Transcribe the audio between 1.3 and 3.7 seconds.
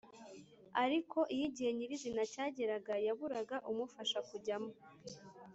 iyo igihe nyirizina cyageraga, yaburaga